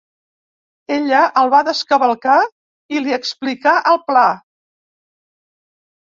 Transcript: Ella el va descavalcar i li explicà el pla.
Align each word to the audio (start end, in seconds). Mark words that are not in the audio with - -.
Ella 0.93 1.17
el 1.41 1.49
va 1.55 1.59
descavalcar 1.67 2.37
i 2.95 3.01
li 3.07 3.13
explicà 3.17 3.75
el 3.91 3.99
pla. 4.07 4.23